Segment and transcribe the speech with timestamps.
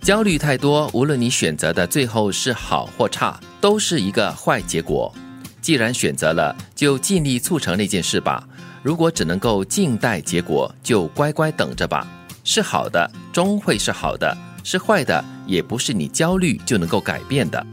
[0.00, 5.12] 焦虑太多，无论你选择的最后是好或差，都是一个坏结果。
[5.60, 8.48] 既然选择了，就尽力促成那件事吧。
[8.82, 12.06] 如果只能够静待结果，就乖乖等着吧。
[12.44, 14.34] 是好的，终会是好的；
[14.64, 17.64] 是坏的，也不是你焦虑就能够改变的。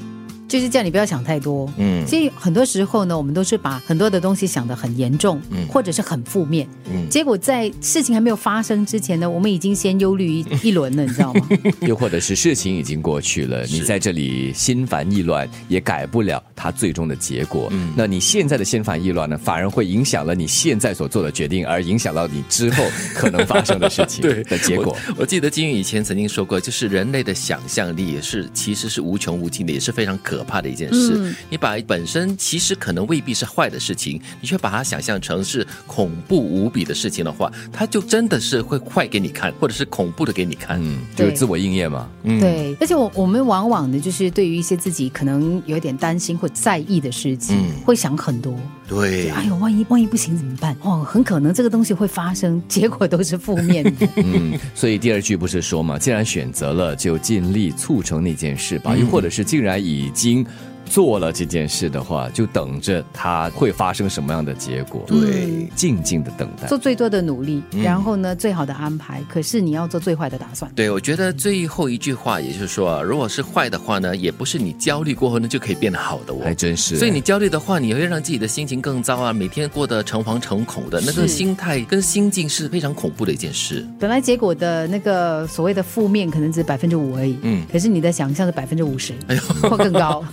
[0.47, 1.69] 就是叫你不要想太多。
[1.77, 6.67] 嗯所以很多时候呢，我们都是把很多的东西想得很严重，嗯或者是很负面。
[6.89, 11.47] 嗯结果在事情还没有发生之前呢，我们已经先忧虑一一轮了，你知道吗？
[11.81, 17.67] 又或者是事情已经过去了，你在这里心烦意乱，也改不了它最终的结果。
[17.71, 24.95] 嗯那你现在的心烦意乱呢，反而会影响了你现在所做的决定，而影响到你之后 可能发生的事情 对的结果。
[25.09, 31.13] 我我记得金宇以前曾经说过，就是人类的想象力也是其实是无穷无尽的，也是非常可怕的一件事。
[31.15, 40.77] 嗯你把本身其实可能未必是坏的事情，你却把它想象成是恐怖无比的事情的话，它就真的是会坏给你看，或者是恐怖的给你看。
[40.81, 42.09] 嗯，就是自我应验嘛。
[42.23, 48.57] 嗯，对，而且我我们往往呢，就是对于一些自己可能有点担心或在意的事情，嗯会想很多。
[48.87, 50.75] 对，哎呦，万一万一不行怎么办？
[50.81, 54.07] 哦，很可能这个东西会发生，结果都是负面的。
[54.23, 58.93] 嗯，所以第二句不是说嘛，既然选择了，就尽力促成那件事吧。
[58.93, 60.45] 嗯又或者是既然已经
[60.89, 65.03] 做了这件事的话，就等着它会发生什么样的结果。
[65.07, 66.77] 对静静的等待做。
[66.77, 69.21] 最多的努力，嗯然后呢，最好的安排。
[69.27, 70.71] 可是你要做最坏的打算。
[70.73, 76.39] 对，我觉得最后一句话，也就是说，如果是坏的话呢，也不是你焦虑过后呢就可以变得好的哦。
[76.43, 83.85] 还真是，所以你焦虑的话，你会让自己的心情更糟啊，每天过得诚惶诚恐的，那个心态跟心境是非常恐怖的一件事。
[83.99, 90.23] 本来结果的那个所谓的负面可能只百分之五而已，嗯可是你的想象是百分之五十，哎呦，或更高。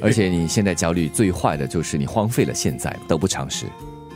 [0.02, 3.66] 而且你现在焦虑最坏的就是你荒废了现在，得不偿失。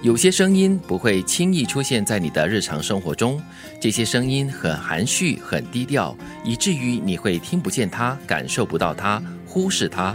[0.03, 3.41] 有些声音不会轻易出现在你的日常生活中，
[3.81, 10.15] 这些声音很含蓄、很低调，以至于你会听不见它、感受不到它、忽视它。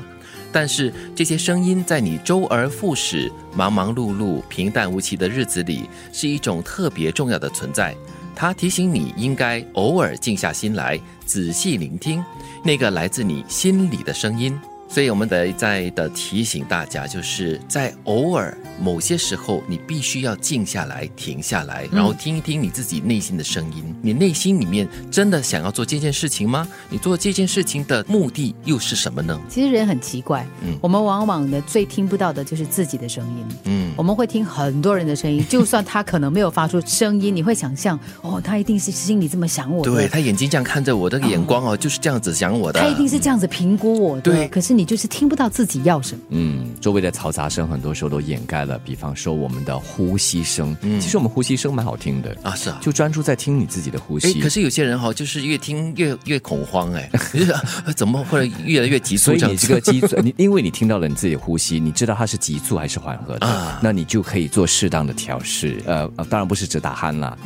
[0.51, 7.95] 但是这些声音在你周而复始、忙忙碌碌、平淡无奇的日子里，是一种特别重要的存在。
[8.35, 12.23] 它提醒你应该偶尔静下心来，仔细聆听
[12.63, 14.59] 那个来自你心里的声音。
[14.89, 23.95] 所以，我们得再的提醒大家，就是在偶尔某些时候，你必须要静下来、停下来，然后听一听你自己内心的声音。
[24.01, 26.67] 你内心里面真的想要做这件事情吗？
[26.89, 29.39] 你做这件事情的目的又是什么呢？
[29.47, 33.45] 其实人很奇怪，嗯我们往往呢最听不到的就是自己的声音。
[33.65, 42.79] 嗯，我们会听很多人的声音，就算他可能没有发出声音，你会想象哦，他一定是心里这么想我的，对他眼睛这样看着我，这个眼光哦，就是这样子想我的。
[42.79, 44.21] 他一定是这样子评估我的。
[44.21, 46.21] 对可是你就是听不到自己要什么。
[46.29, 50.73] 嗯，周围的嘈杂声很多时候都掩盖了，比方说我们的呼吸声。
[50.81, 52.79] 嗯其实我们呼吸声蛮好听的，啊，是啊。
[52.81, 54.39] 就专注在听你自己的呼哎，吸。
[54.39, 57.09] 可是有些人哈、就是越听越越恐慌，哎，
[57.93, 59.51] 怎么会越来越急促所以？
[59.51, 65.81] 你这个急促，你因为你听到了你自己的呼吸，你知道它是急促还是缓和的，啊那你就可以做适当的调试。
[65.85, 67.37] 呃，呃当然不是只打鼾啦，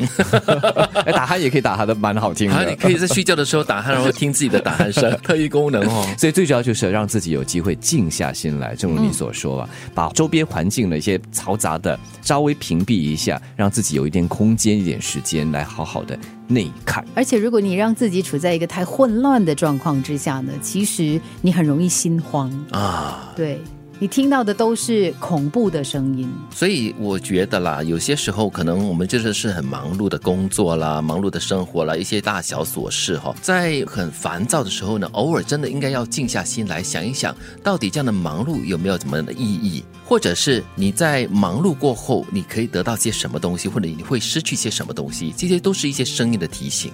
[1.05, 2.69] 哎打鼾也可以打鼾的蛮好听啊，的。
[2.69, 6.07] 你可以在睡觉的时候打鼾，然后听自己的打鼾声， 特异功能哦。
[6.17, 16.17] 所以最主要就是让自己有机会静下心来，正如你所说吧，把周边环境的一些嘈杂的稍微屏蔽一下，让自己有一点空间、一点时间来好好的
[16.47, 17.05] 内看。
[17.15, 22.51] 而且如果你让自己处在一个太混乱的状况之下呢，其实你很容易心慌。
[22.71, 23.59] 啊，对
[23.99, 26.29] 你听到的都是恐怖的声音。
[26.51, 37.33] 所以我觉得啦，有些时候可能我们就是是很忙碌的工作啦，忙碌的生活啦，一些大小琐事哈、在很烦躁的时候呢，偶尔真的应该要静下心来想一想，
[37.63, 46.91] 到底这样的忙碌有没有怎么样的意义，或者是你在忙碌过后，你可以得到些什么东西，或者你会失去些什么东西，这些都是一些声音的提醒。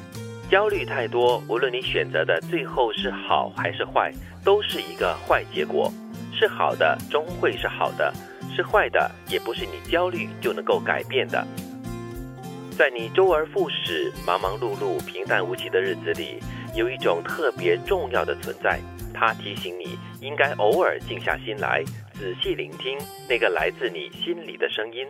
[0.52, 5.92] 焦虑太多，无论你选择的最后是好还是坏，都是一个坏结果。
[6.40, 8.14] 是好的，终会是好的；
[8.56, 11.46] 是坏的，也不是你焦虑就能够改变的。
[12.78, 16.40] 在你周而复始、忙忙碌碌、平淡无奇的日子里，
[16.74, 18.80] 有一种特别重要的存在，
[19.14, 21.84] 它提醒你应该偶尔静下心来，
[22.14, 22.98] 仔细聆听
[23.28, 25.06] 那个来自你心里的声音。